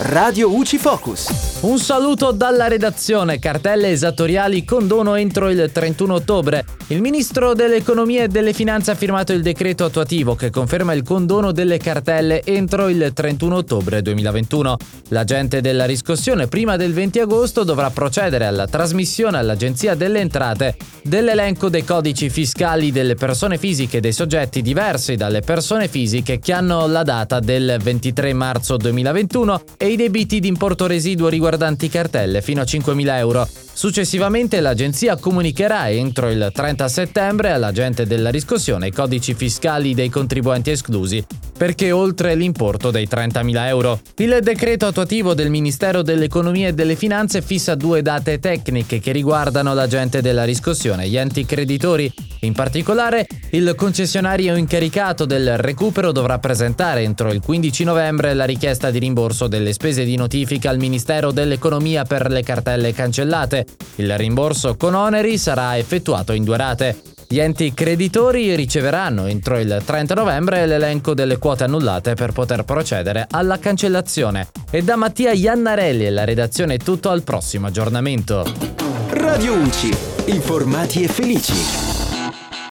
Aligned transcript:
Radio 0.00 0.54
UCI 0.54 0.78
Focus. 0.78 1.58
Un 1.62 1.80
saluto 1.80 2.30
dalla 2.30 2.68
redazione, 2.68 3.40
cartelle 3.40 3.90
esattoriali 3.90 4.64
condono 4.64 5.16
entro 5.16 5.50
il 5.50 5.70
31 5.72 6.14
ottobre. 6.14 6.64
Il 6.90 7.00
ministro 7.00 7.52
dell'economia 7.52 8.22
e 8.22 8.28
delle 8.28 8.52
finanze 8.52 8.92
ha 8.92 8.94
firmato 8.94 9.32
il 9.32 9.42
decreto 9.42 9.84
attuativo 9.84 10.36
che 10.36 10.50
conferma 10.50 10.92
il 10.92 11.02
condono 11.02 11.50
delle 11.50 11.78
cartelle 11.78 12.44
entro 12.44 12.88
il 12.88 13.10
31 13.12 13.56
ottobre 13.56 14.00
2021. 14.00 14.76
L'agente 15.08 15.60
della 15.60 15.84
riscossione 15.84 16.46
prima 16.46 16.76
del 16.76 16.92
20 16.92 17.18
agosto 17.18 17.64
dovrà 17.64 17.90
procedere 17.90 18.46
alla 18.46 18.68
trasmissione 18.68 19.36
all'Agenzia 19.36 19.96
delle 19.96 20.20
Entrate 20.20 20.76
dell'elenco 21.02 21.68
dei 21.68 21.84
codici 21.84 22.28
fiscali 22.28 22.92
delle 22.92 23.14
persone 23.14 23.58
fisiche 23.58 24.00
dei 24.00 24.12
soggetti 24.12 24.62
diversi 24.62 25.16
dalle 25.16 25.40
persone 25.40 25.88
fisiche 25.88 26.38
che 26.38 26.52
hanno 26.52 26.86
la 26.86 27.02
data 27.02 27.40
del 27.40 27.78
23 27.82 28.32
marzo 28.34 28.76
2021 28.76 29.62
e 29.76 29.87
i 29.88 29.96
debiti 29.96 30.40
di 30.40 30.48
importo 30.48 30.86
residuo 30.86 31.28
riguardanti 31.28 31.88
cartelle 31.88 32.42
fino 32.42 32.60
a 32.60 32.64
5.000 32.64 33.16
euro. 33.16 33.48
Successivamente 33.72 34.60
l'agenzia 34.60 35.16
comunicherà 35.16 35.88
entro 35.88 36.28
il 36.30 36.50
30 36.52 36.88
settembre 36.88 37.52
all'agente 37.52 38.06
della 38.06 38.28
riscossione 38.28 38.88
i 38.88 38.92
codici 38.92 39.34
fiscali 39.34 39.94
dei 39.94 40.08
contribuenti 40.08 40.70
esclusi, 40.70 41.24
perché 41.56 41.92
oltre 41.92 42.34
l'importo 42.34 42.90
dei 42.90 43.06
30.000 43.08 43.66
euro. 43.68 44.00
Il 44.16 44.38
decreto 44.42 44.86
attuativo 44.86 45.32
del 45.34 45.48
Ministero 45.48 46.02
dell'Economia 46.02 46.68
e 46.68 46.72
delle 46.74 46.96
Finanze 46.96 47.40
fissa 47.40 47.74
due 47.76 48.02
date 48.02 48.40
tecniche 48.40 48.98
che 48.98 49.12
riguardano 49.12 49.72
l'agente 49.74 50.20
della 50.20 50.44
riscossione, 50.44 51.08
gli 51.08 51.16
enti 51.16 51.46
creditori. 51.46 52.12
In 52.40 52.52
particolare, 52.52 53.26
il 53.50 53.74
concessionario 53.76 54.54
incaricato 54.54 55.24
del 55.24 55.58
recupero 55.58 56.12
dovrà 56.12 56.38
presentare 56.38 57.02
entro 57.02 57.32
il 57.32 57.40
15 57.40 57.84
novembre 57.84 58.34
la 58.34 58.44
richiesta 58.44 58.90
di 58.90 58.98
rimborso 58.98 59.48
delle 59.48 59.72
spese 59.72 60.04
di 60.04 60.16
notifica 60.16 60.70
al 60.70 60.78
Ministero 60.78 61.32
dell'Economia 61.32 62.04
per 62.04 62.30
le 62.30 62.42
cartelle 62.42 62.92
cancellate. 62.92 63.66
Il 63.96 64.16
rimborso 64.16 64.76
con 64.76 64.94
oneri 64.94 65.36
sarà 65.38 65.76
effettuato 65.76 66.32
in 66.32 66.44
due 66.44 66.56
rate. 66.56 67.02
Gli 67.30 67.40
enti 67.40 67.74
creditori 67.74 68.54
riceveranno 68.54 69.26
entro 69.26 69.58
il 69.58 69.82
30 69.84 70.14
novembre 70.14 70.64
l'elenco 70.66 71.12
delle 71.12 71.36
quote 71.36 71.64
annullate 71.64 72.14
per 72.14 72.32
poter 72.32 72.64
procedere 72.64 73.26
alla 73.30 73.58
cancellazione. 73.58 74.48
E 74.70 74.82
da 74.82 74.96
Mattia 74.96 75.32
Iannarelli 75.32 76.06
e 76.06 76.10
la 76.10 76.24
redazione 76.24 76.74
è 76.74 76.78
tutto 76.78 77.10
al 77.10 77.22
prossimo 77.24 77.66
aggiornamento. 77.66 78.50
Radio 79.10 79.54
UCI, 79.54 79.94
informati 80.26 81.02
e 81.02 81.08
felici. 81.08 81.97